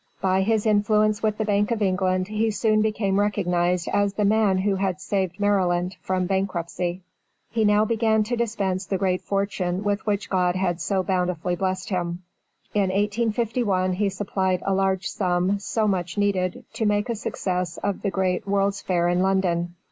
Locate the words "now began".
7.65-8.23